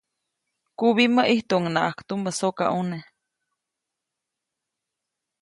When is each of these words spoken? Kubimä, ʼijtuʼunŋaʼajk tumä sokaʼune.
Kubimä, 0.79 1.21
ʼijtuʼunŋaʼajk 1.27 1.97
tumä 2.07 2.31
sokaʼune. 2.39 2.97